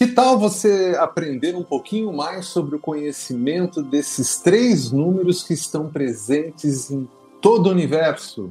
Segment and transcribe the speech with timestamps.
[0.00, 5.90] Que tal você aprender um pouquinho mais sobre o conhecimento desses três números que estão
[5.90, 7.06] presentes em
[7.38, 8.50] todo o universo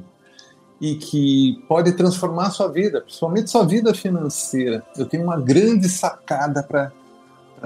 [0.80, 4.86] e que pode transformar sua vida, principalmente sua vida financeira?
[4.96, 6.92] Eu tenho uma grande sacada para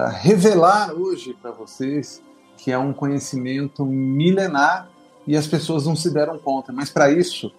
[0.09, 2.23] revelar hoje para vocês,
[2.57, 4.89] que é um conhecimento milenar
[5.27, 6.73] e as pessoas não se deram conta.
[6.73, 7.51] Mas para isso,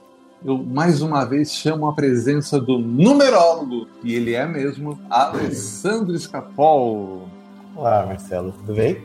[0.47, 7.29] eu mais uma vez chamo a presença do numerólogo, e ele é mesmo Alessandro Escapol.
[7.75, 9.05] Olá, Marcelo, tudo bem?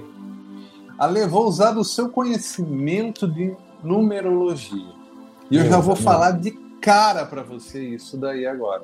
[1.00, 4.94] Ale, vou usar o seu conhecimento de numerologia.
[5.50, 8.84] E eu já vou falar de cara para você isso daí agora.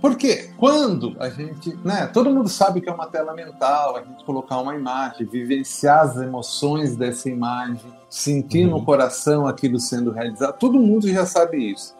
[0.00, 4.24] Porque quando a gente, né, todo mundo sabe que é uma tela mental, a gente
[4.24, 8.78] colocar uma imagem, vivenciar as emoções dessa imagem, sentir uhum.
[8.78, 11.94] no coração aquilo sendo realizado, todo mundo já sabe isso.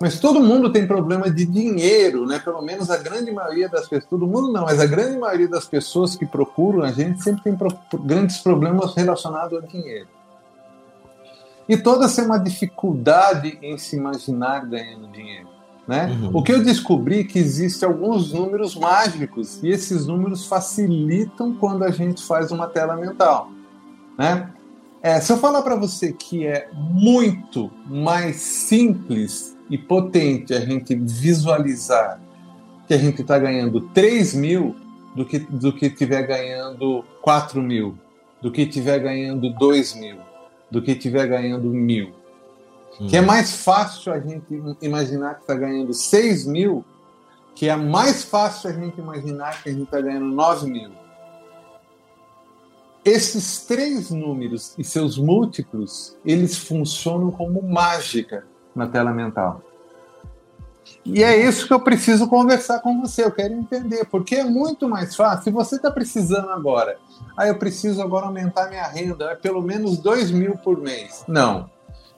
[0.00, 2.38] Mas todo mundo tem problema de dinheiro, né?
[2.38, 5.64] Pelo menos a grande maioria das pessoas, todo mundo não, mas a grande maioria das
[5.64, 10.08] pessoas que procuram a gente sempre tem pro, grandes problemas relacionados ao dinheiro.
[11.68, 15.55] E toda essa é uma dificuldade em se imaginar ganhando dinheiro.
[15.86, 16.06] Né?
[16.06, 16.38] Uhum.
[16.38, 21.84] O que eu descobri é que existem alguns números mágicos e esses números facilitam quando
[21.84, 23.50] a gente faz uma tela mental.
[24.18, 24.50] Né?
[25.00, 30.94] É, se eu falar para você que é muito mais simples e potente a gente
[30.96, 32.20] visualizar
[32.88, 34.74] que a gente está ganhando 3 mil
[35.14, 37.96] do que do que estiver ganhando 4 mil,
[38.40, 40.16] do que estiver ganhando 2 mil,
[40.70, 42.12] do que estiver ganhando mil.
[43.00, 43.06] Hum.
[43.06, 46.84] Que é mais fácil a gente imaginar que está ganhando 6 mil,
[47.54, 50.90] que é mais fácil a gente imaginar que a gente está ganhando 9 mil.
[53.04, 59.62] Esses três números e seus múltiplos, eles funcionam como mágica na tela mental.
[61.04, 63.24] E é isso que eu preciso conversar com você.
[63.24, 65.44] Eu quero entender, porque é muito mais fácil.
[65.44, 66.98] Se você está precisando agora,
[67.36, 71.24] ah, eu preciso agora aumentar minha renda, é pelo menos 2 mil por mês.
[71.28, 71.70] Não.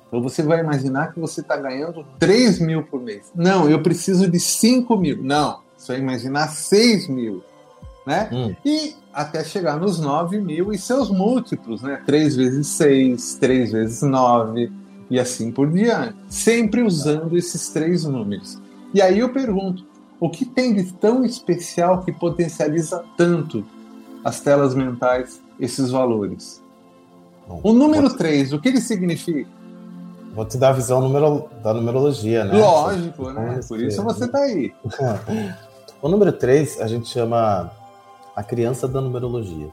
[0.09, 3.31] Então você vai imaginar que você está ganhando 3 mil por mês.
[3.35, 5.23] Não, eu preciso de 5 mil.
[5.23, 7.45] Não, você vai imaginar 6 mil.
[8.07, 8.31] Né?
[8.33, 8.55] Hum.
[8.65, 12.03] E até chegar nos 9 mil e seus múltiplos, né?
[12.07, 14.73] 3 vezes 6, 3 vezes 9
[15.11, 16.17] e assim por diante.
[16.29, 18.59] Sempre usando esses três números.
[18.93, 19.85] E aí eu pergunto,
[20.21, 23.65] o que tem de tão especial que potencializa tanto
[24.25, 26.63] as telas mentais, esses valores?
[27.47, 29.49] Bom, o número 3, o que ele significa?
[30.39, 32.57] Vou te dar a visão numero, da numerologia, né?
[32.57, 33.59] Lógico, né?
[33.67, 34.73] Por isso você está aí.
[36.01, 37.73] o número 3 a gente chama
[38.37, 39.67] a criança da numerologia.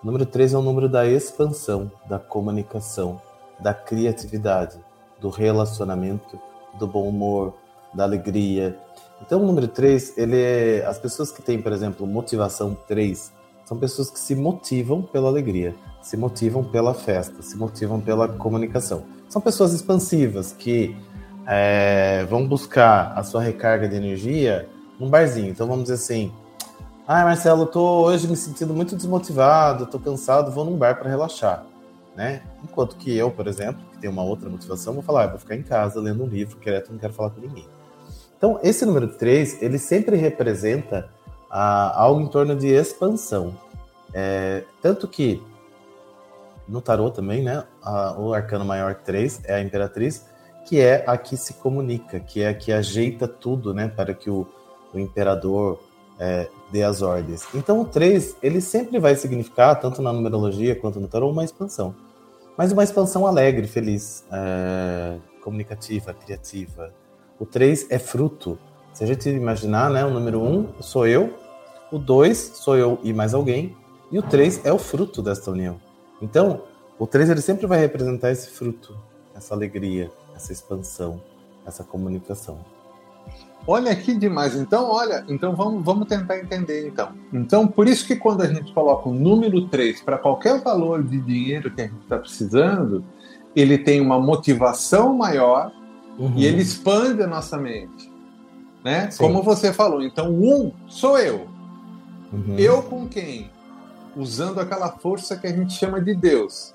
[0.00, 3.20] O número 3 é o número da expansão, da comunicação,
[3.58, 4.78] da criatividade,
[5.20, 6.38] do relacionamento,
[6.78, 7.54] do bom humor,
[7.92, 8.78] da alegria.
[9.20, 13.32] Então, o número 3, ele é, as pessoas que têm, por exemplo, motivação 3,
[13.66, 19.04] são pessoas que se motivam pela alegria, se motivam pela festa, se motivam pela comunicação.
[19.28, 20.96] São pessoas expansivas que
[21.46, 24.66] é, vão buscar a sua recarga de energia
[24.98, 25.50] num barzinho.
[25.50, 26.32] Então, vamos dizer assim:
[27.06, 31.66] ah, Marcelo, tô hoje me sentindo muito desmotivado, tô cansado, vou num bar para relaxar
[32.16, 32.40] né?
[32.64, 35.54] Enquanto que eu, por exemplo, que tenho uma outra motivação, vou falar, ah, vou ficar
[35.54, 37.68] em casa lendo um livro, quieto, não quero falar com ninguém.
[38.36, 41.08] Então, esse número 3, ele sempre representa
[41.50, 43.56] ah, algo em torno de expansão.
[44.12, 45.42] É, tanto que
[46.66, 50.26] no tarô também, né, a, o arcano maior 3 é a imperatriz,
[50.66, 54.28] que é a que se comunica, que é a que ajeita tudo, né, para que
[54.28, 54.46] o,
[54.92, 55.80] o imperador
[56.18, 57.46] é, dê as ordens.
[57.54, 61.94] Então o 3, ele sempre vai significar, tanto na numerologia quanto no tarô, uma expansão
[62.56, 66.92] mas uma expansão alegre, feliz, é, comunicativa, criativa.
[67.38, 68.58] O 3 é fruto.
[68.96, 71.34] Se a gente imaginar, né, o número 1 um sou eu,
[71.92, 73.76] o 2 sou eu e mais alguém,
[74.10, 75.78] e o 3 é o fruto desta união.
[76.22, 76.62] Então,
[76.98, 78.96] o 3 ele sempre vai representar esse fruto,
[79.34, 81.20] essa alegria, essa expansão,
[81.66, 82.58] essa comunicação.
[83.66, 84.56] Olha aqui demais.
[84.56, 87.10] Então, olha, então vamos, vamos tentar entender então.
[87.34, 91.20] Então, por isso que quando a gente coloca o número 3 para qualquer valor de
[91.20, 93.04] dinheiro que a gente está precisando,
[93.54, 95.70] ele tem uma motivação maior
[96.18, 96.32] uhum.
[96.34, 98.15] e ele expande a nossa mente.
[98.86, 99.10] Né?
[99.18, 100.00] Como você falou.
[100.00, 101.48] Então, um sou eu.
[102.32, 102.54] Uhum.
[102.56, 103.50] Eu com quem?
[104.14, 106.72] Usando aquela força que a gente chama de Deus.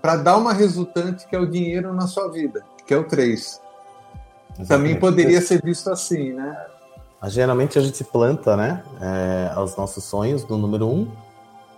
[0.00, 3.36] Para dar uma resultante que é o dinheiro na sua vida, que é o 3.
[3.40, 4.68] Exatamente.
[4.68, 6.56] Também poderia ser visto assim, né?
[7.24, 11.10] Geralmente a gente planta, né, é, os nossos sonhos no número um,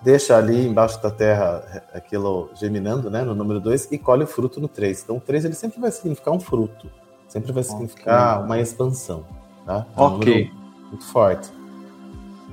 [0.03, 4.27] deixa ali embaixo da terra é, aquilo germinando, né, no número dois e colhe o
[4.27, 5.03] fruto no três.
[5.03, 6.89] Então o três ele sempre vai significar um fruto,
[7.27, 8.45] sempre vai significar okay.
[8.45, 9.25] uma expansão,
[9.65, 9.87] tá?
[9.97, 10.51] É um ok.
[10.89, 11.51] Muito forte.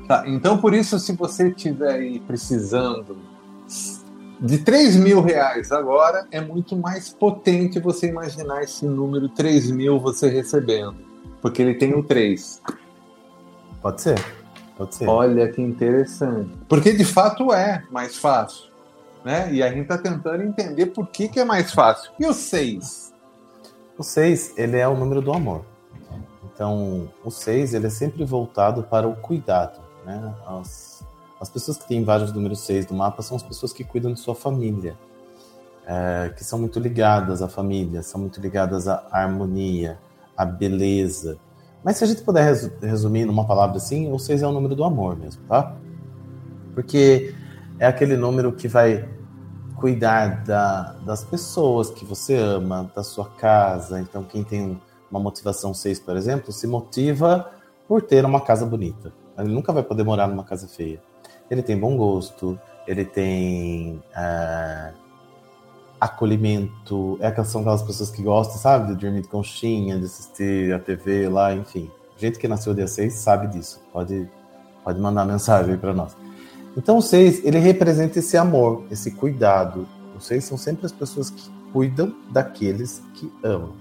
[0.08, 3.18] Tá, então por isso, se você estiver aí precisando
[4.40, 10.00] de 3 mil reais agora, é muito mais potente você imaginar esse número 3 mil
[10.00, 10.96] você recebendo.
[11.42, 12.62] Porque ele tem o 3.
[13.82, 14.20] Pode ser.
[14.78, 15.08] Pode ser.
[15.08, 16.52] Olha que interessante.
[16.68, 18.70] Porque de fato é mais fácil.
[19.24, 19.54] Né?
[19.54, 22.12] E a gente está tentando entender por que, que é mais fácil.
[22.18, 23.14] E o 6?
[23.98, 25.66] O 6, ele é o número do amor.
[26.60, 29.80] Então, o 6, ele é sempre voltado para o cuidado.
[30.06, 30.36] Né?
[30.46, 31.06] As,
[31.40, 34.20] as pessoas que têm vários números 6 no mapa são as pessoas que cuidam de
[34.20, 34.98] sua família.
[35.88, 39.98] É, que são muito ligadas à família, são muito ligadas à harmonia,
[40.36, 41.38] à beleza.
[41.82, 44.84] Mas se a gente puder resumir numa palavra assim, o 6 é o número do
[44.84, 45.78] amor mesmo, tá?
[46.76, 47.34] Porque
[47.80, 49.08] é aquele número que vai
[49.78, 54.02] cuidar da, das pessoas que você ama, da sua casa.
[54.02, 54.78] Então, quem tem
[55.10, 57.52] uma motivação 6, por exemplo, se motiva
[57.88, 59.12] por ter uma casa bonita.
[59.38, 61.02] Ele nunca vai poder morar numa casa feia.
[61.50, 64.92] Ele tem bom gosto, ele tem é,
[66.00, 67.18] acolhimento.
[67.22, 71.30] É são aquelas pessoas que gostam, sabe, de dormir de conchinha, de assistir a TV
[71.30, 71.90] lá, enfim.
[72.18, 73.82] Gente que nasceu dia 6 sabe disso.
[73.92, 74.30] Pode,
[74.84, 76.16] pode mandar mensagem para nós.
[76.78, 79.88] Então o seis, ele representa esse amor, esse cuidado.
[80.16, 83.74] Os seis são sempre as pessoas que cuidam daqueles que amam,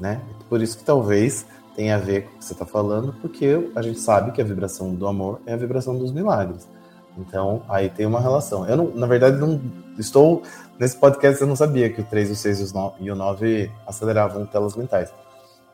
[0.00, 0.20] né?
[0.48, 3.82] Por isso que talvez tenha a ver com o que você está falando, porque a
[3.82, 6.66] gente sabe que a vibração do amor é a vibração dos milagres.
[7.16, 8.66] Então, aí tem uma relação.
[8.66, 9.60] Eu, não, na verdade, não
[9.98, 10.42] estou
[10.78, 11.40] nesse podcast.
[11.40, 15.12] Eu não sabia que o 3, o 6 e o 9 aceleravam telas mentais.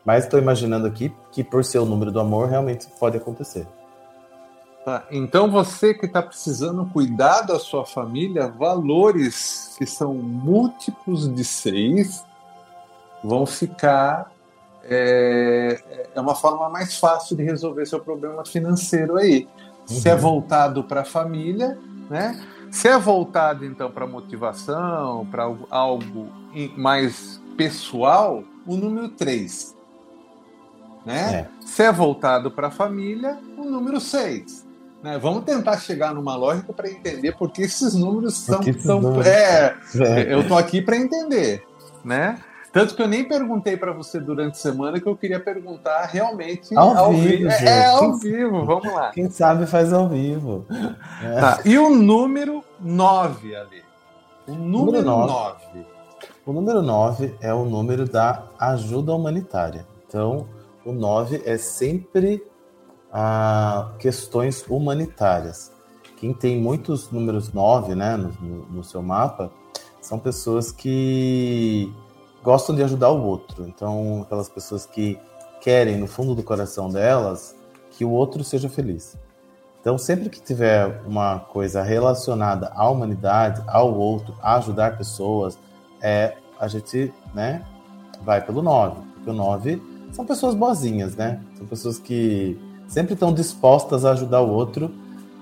[0.03, 3.67] Mas estou imaginando aqui que, por ser o número do amor, realmente pode acontecer.
[4.83, 5.05] Tá?
[5.11, 12.23] Então, você que está precisando cuidar da sua família, valores que são múltiplos de seis
[13.27, 14.31] vão ficar.
[14.89, 19.47] É, é uma forma mais fácil de resolver seu problema financeiro aí.
[19.89, 19.95] Uhum.
[19.95, 20.19] Se é uhum.
[20.19, 21.77] voltado para a família,
[22.09, 22.41] né?
[22.71, 26.29] Se é voltado então para motivação, para algo
[26.77, 29.75] mais pessoal, o número 3.
[31.05, 31.33] Né?
[31.33, 31.65] É.
[31.65, 34.65] Se é voltado para a família, o número 6.
[35.01, 35.17] Né?
[35.17, 38.61] Vamos tentar chegar numa lógica para entender por que esses números são.
[38.79, 41.65] são é, é, eu estou aqui para entender.
[42.03, 42.37] Né?
[42.77, 46.77] Tanto que eu nem perguntei para você durante a semana que eu queria perguntar realmente
[46.77, 47.49] ao, ao vivo.
[47.49, 49.09] É, é, ao vivo, vamos lá.
[49.09, 50.63] Quem sabe faz ao vivo.
[51.23, 51.41] É.
[51.41, 51.59] Tá.
[51.65, 53.81] E o número 9 ali?
[54.47, 55.85] O número 9.
[56.45, 59.87] O número 9 é o número da ajuda humanitária.
[60.07, 60.47] Então,
[60.85, 62.45] o 9 é sempre
[63.11, 65.71] a questões humanitárias.
[66.17, 69.49] Quem tem muitos números 9 né, no, no seu mapa
[69.99, 71.91] são pessoas que
[72.47, 73.67] gostam de ajudar o outro.
[73.67, 75.19] Então, aquelas pessoas que
[75.59, 77.53] querem, no fundo do coração delas,
[77.91, 79.17] que o outro seja feliz.
[79.81, 85.59] Então, sempre que tiver uma coisa relacionada à humanidade, ao outro, a ajudar pessoas,
[86.01, 87.65] é a gente, né,
[88.23, 89.01] vai pelo 9.
[89.15, 89.81] Porque o 9
[90.13, 91.41] são pessoas boazinhas, né?
[91.57, 92.57] São pessoas que
[92.87, 94.89] sempre estão dispostas a ajudar o outro,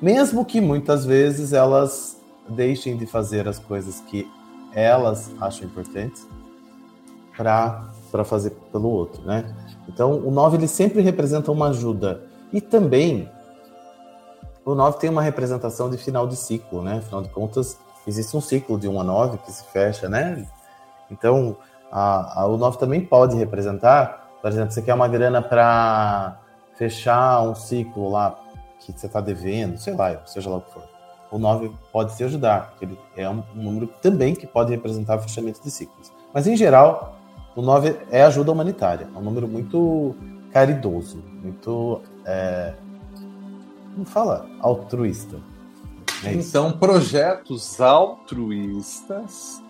[0.01, 2.19] mesmo que muitas vezes elas
[2.49, 4.27] deixem de fazer as coisas que
[4.73, 6.27] elas acham importantes
[7.37, 9.53] para fazer pelo outro, né?
[9.87, 12.21] Então, o 9 ele sempre representa uma ajuda.
[12.51, 13.29] E também
[14.65, 16.97] o 9 tem uma representação de final de ciclo, né?
[16.97, 20.47] Afinal de contas, existe um ciclo de 1 a 9 que se fecha, né?
[21.11, 21.55] Então,
[21.91, 26.39] a, a, o 9 também pode representar, por exemplo, você quer uma grana para
[26.75, 28.35] fechar um ciclo lá
[28.79, 30.83] que você está devendo, sei lá, seja lá o que for.
[31.31, 35.61] O 9 pode te ajudar, porque ele é um número também que pode representar fechamento
[35.61, 36.11] de ciclos.
[36.33, 37.14] Mas, em geral,
[37.55, 39.07] o 9 é ajuda humanitária.
[39.13, 40.15] É um número muito
[40.51, 42.01] caridoso, muito.
[42.25, 42.73] É,
[43.93, 44.47] como fala?
[44.59, 45.37] Altruísta.
[46.23, 49.61] É então, projetos altruístas,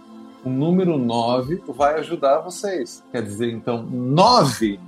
[0.44, 3.04] o número 9 vai ajudar vocês.
[3.12, 4.80] Quer dizer, então, 9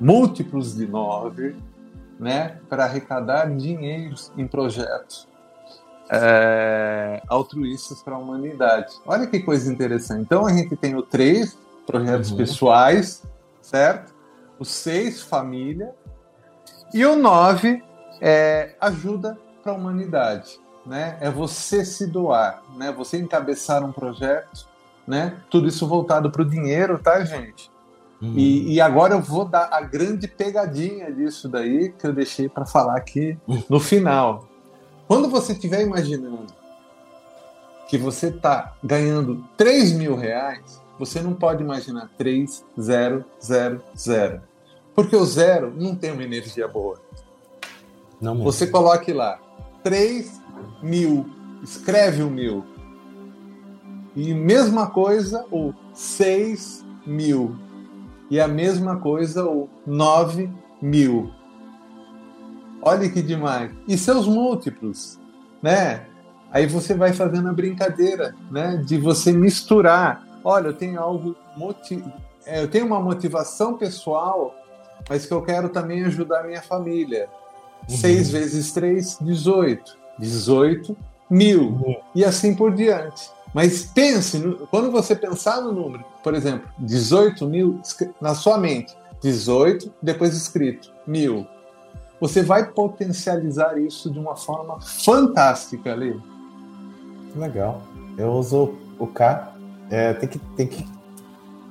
[0.00, 1.56] múltiplos de nove,
[2.18, 5.28] né, para arrecadar dinheiros em projetos
[6.10, 8.94] é, altruístas para a humanidade.
[9.06, 10.22] Olha que coisa interessante.
[10.22, 12.36] Então a gente tem o três projetos uhum.
[12.36, 13.22] pessoais,
[13.60, 14.14] certo?
[14.58, 15.94] O seis família
[16.92, 17.82] e o nove
[18.20, 21.18] é ajuda para a humanidade, né?
[21.20, 22.92] É você se doar, né?
[22.92, 24.66] Você encabeçar um projeto,
[25.06, 25.36] né?
[25.50, 27.70] Tudo isso voltado para o dinheiro, tá, gente?
[28.20, 28.32] Uhum.
[28.34, 32.64] E, e, agora eu vou dar a grande pegadinha disso daí que eu deixei para
[32.64, 33.36] falar aqui
[33.68, 34.48] no final.
[35.06, 36.46] Quando você estiver imaginando
[37.88, 44.40] que você está ganhando 3 mil reais, você não pode imaginar 3, 0, 0, 0.
[44.94, 47.00] Porque o zero não tem uma energia boa.
[48.20, 49.38] Não você coloque lá
[49.82, 50.40] 3
[50.82, 51.26] mil,
[51.62, 52.64] escreve o mil.
[54.14, 57.54] E mesma coisa o 6 mil.
[58.30, 60.50] E a mesma coisa o 9
[60.80, 61.30] mil.
[62.80, 63.70] Olha que demais.
[63.86, 65.20] E seus múltiplos,
[65.62, 66.06] né?
[66.50, 68.82] Aí você vai fazendo a brincadeira, né?
[68.84, 70.25] De você misturar.
[70.48, 71.34] Olha, eu tenho algo
[72.46, 74.54] é, eu tenho uma motivação pessoal,
[75.08, 77.28] mas que eu quero também ajudar minha família.
[77.90, 77.96] Uhum.
[77.96, 79.98] 6 vezes 3, 18.
[80.16, 80.96] 18
[81.28, 81.62] mil.
[81.62, 81.96] Uhum.
[82.14, 83.28] E assim por diante.
[83.52, 87.80] Mas pense, quando você pensar no número, por exemplo, 18 mil
[88.20, 91.44] na sua mente, 18, depois escrito, mil.
[92.20, 96.16] Você vai potencializar isso de uma forma fantástica ali.
[97.34, 97.82] Legal.
[98.16, 99.55] Eu uso o K.
[99.90, 100.86] É, tem, que, tem que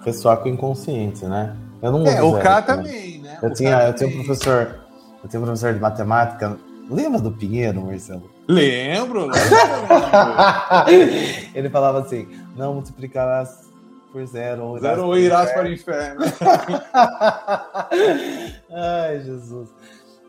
[0.03, 1.55] ressoar com o inconsciente, né?
[1.81, 3.39] Eu não é, o K também, né?
[3.41, 4.79] Eu, tinha, eu tinha um professor.
[5.23, 6.57] Eu tinha um professor de matemática.
[6.89, 8.29] Lembra do Pinheiro, Marcelo?
[8.47, 9.35] Lembro, lembro.
[11.53, 13.65] Ele falava assim: não multiplicarás
[14.11, 16.23] por zero zero, ou irás para o inferno.
[18.71, 19.69] Ai, Jesus.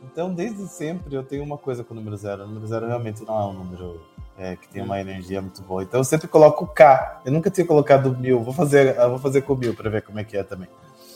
[0.02, 2.44] Então, desde sempre eu tenho uma coisa com o número zero.
[2.44, 4.00] O número zero realmente não é um número
[4.38, 5.82] é, que tem uma energia muito boa.
[5.82, 7.22] Então eu sempre coloco o K.
[7.24, 8.42] Eu nunca tinha colocado mil.
[8.42, 10.68] Vou fazer, vou fazer com mil para ver como é que é também.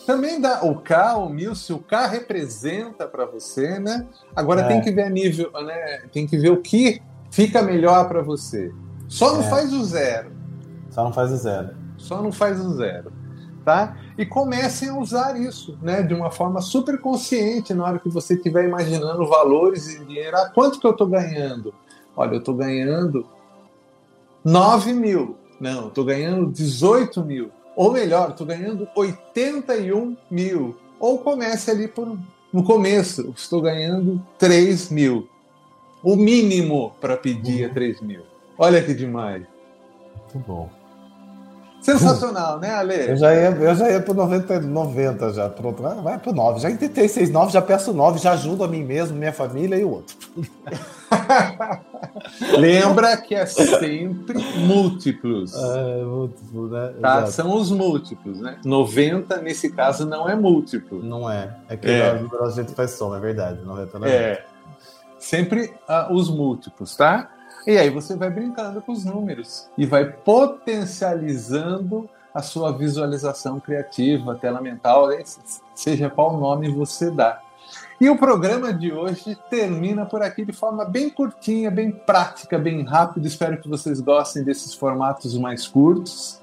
[0.05, 4.07] Também dá o K, o mil, se o K representa para você, né?
[4.35, 4.67] Agora é.
[4.67, 6.03] tem que ver a nível, né?
[6.11, 8.73] Tem que ver o que fica melhor para você.
[9.07, 9.49] Só não é.
[9.49, 10.31] faz o zero.
[10.89, 11.69] Só não faz o zero.
[11.97, 13.11] Só não faz o zero,
[13.63, 13.95] tá?
[14.17, 16.01] E comecem a usar isso, né?
[16.01, 20.35] De uma forma super consciente na hora que você estiver imaginando valores e dinheiro.
[20.35, 21.71] Ah, quanto que eu estou ganhando?
[22.15, 23.25] Olha, eu estou ganhando
[24.43, 25.37] 9 mil.
[25.59, 27.51] Não, estou ganhando 18 mil.
[27.75, 30.77] Ou melhor, estou ganhando 81 mil.
[30.99, 32.17] Ou comece ali por,
[32.51, 35.29] no começo, estou ganhando 3 mil.
[36.03, 38.23] O mínimo para pedir é 3 mil.
[38.57, 39.45] Olha que demais.
[40.33, 40.80] Muito bom.
[41.81, 43.09] Sensacional, né, Ale?
[43.09, 45.49] Eu já ia, eu já ia pro 90, 90 já.
[45.49, 46.59] Pronto, vai, vai pro 9.
[46.59, 49.83] Já tentei 6, 9, já peço 9, já ajudo a mim mesmo, minha família e
[49.83, 50.15] o outro.
[52.57, 55.55] Lembra que é sempre múltiplos.
[55.55, 56.93] É, múltiplo, né?
[57.01, 57.25] Tá?
[57.25, 58.59] São os múltiplos, né?
[58.63, 61.01] 90, nesse caso, não é múltiplo.
[61.01, 61.57] Não é.
[61.67, 62.23] É que é.
[62.41, 63.59] a gente faz soma, é verdade.
[63.65, 64.11] 90 não é.
[64.11, 64.45] é.
[65.17, 67.27] Sempre uh, os múltiplos, tá?
[67.65, 74.35] E aí você vai brincando com os números e vai potencializando a sua visualização criativa,
[74.35, 75.09] tela mental,
[75.75, 77.39] seja qual nome você dá.
[77.99, 82.83] E o programa de hoje termina por aqui de forma bem curtinha, bem prática, bem
[82.83, 83.27] rápida.
[83.27, 86.41] Espero que vocês gostem desses formatos mais curtos,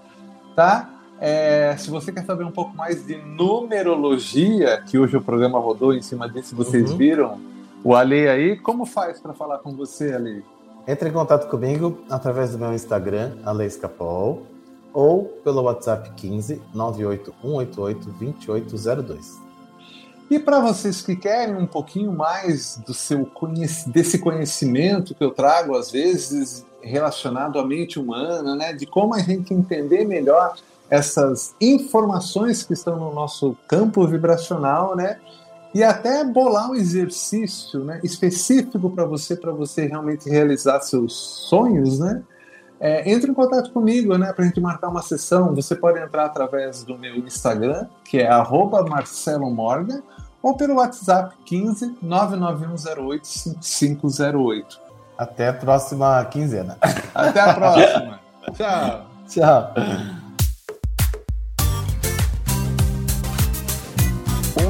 [0.54, 0.88] tá?
[1.20, 5.92] É, se você quer saber um pouco mais de numerologia, que hoje o programa rodou
[5.92, 6.96] em cima disso, vocês uhum.
[6.96, 7.40] viram
[7.82, 10.44] o Ale aí, como faz para falar com você, Ale?
[10.88, 14.46] Entre em contato comigo através do meu Instagram, Aleiscapol,
[14.90, 19.38] ou pelo WhatsApp 15 98188 2802.
[20.30, 23.30] E para vocês que querem um pouquinho mais do seu
[23.88, 29.18] desse conhecimento que eu trago às vezes relacionado à mente humana, né, de como a
[29.18, 30.54] gente entender melhor
[30.88, 35.20] essas informações que estão no nosso campo vibracional, né,
[35.74, 41.12] e até bolar um exercício né, específico para você, para você realmente realizar seus
[41.48, 42.22] sonhos, né?
[42.80, 45.54] É, entre em contato comigo, né, para a gente marcar uma sessão.
[45.54, 48.28] Você pode entrar através do meu Instagram, que é
[48.88, 50.00] @marcelo_morgan,
[50.40, 53.26] ou pelo WhatsApp 15 99108
[53.60, 54.80] 5508.
[55.18, 56.78] Até a próxima quinzena.
[57.12, 58.20] Até a próxima.
[58.54, 59.06] Tchau.
[59.28, 59.74] Tchau.